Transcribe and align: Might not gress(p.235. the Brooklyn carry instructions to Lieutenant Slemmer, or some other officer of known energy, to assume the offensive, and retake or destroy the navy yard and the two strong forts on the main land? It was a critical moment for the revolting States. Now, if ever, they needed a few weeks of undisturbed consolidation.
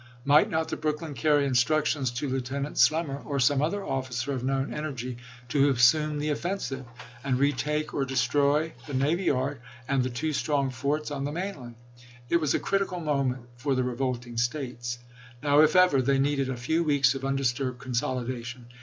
Might 0.25 0.49
not 0.49 0.65
gress(p.235. 0.65 0.69
the 0.71 0.77
Brooklyn 0.77 1.13
carry 1.13 1.45
instructions 1.45 2.09
to 2.09 2.27
Lieutenant 2.27 2.77
Slemmer, 2.79 3.21
or 3.23 3.39
some 3.39 3.61
other 3.61 3.85
officer 3.85 4.33
of 4.33 4.43
known 4.43 4.73
energy, 4.73 5.17
to 5.49 5.69
assume 5.69 6.17
the 6.17 6.29
offensive, 6.31 6.87
and 7.23 7.37
retake 7.37 7.93
or 7.93 8.03
destroy 8.03 8.73
the 8.87 8.95
navy 8.95 9.25
yard 9.25 9.61
and 9.87 10.01
the 10.01 10.09
two 10.09 10.33
strong 10.33 10.71
forts 10.71 11.11
on 11.11 11.23
the 11.23 11.31
main 11.31 11.55
land? 11.61 11.75
It 12.29 12.37
was 12.37 12.55
a 12.55 12.59
critical 12.59 12.99
moment 12.99 13.43
for 13.57 13.75
the 13.75 13.83
revolting 13.83 14.37
States. 14.37 14.97
Now, 15.43 15.59
if 15.59 15.75
ever, 15.75 16.01
they 16.01 16.17
needed 16.17 16.49
a 16.49 16.57
few 16.57 16.83
weeks 16.83 17.13
of 17.13 17.23
undisturbed 17.23 17.77
consolidation. 17.77 18.69